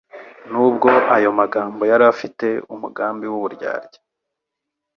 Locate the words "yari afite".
1.91-2.47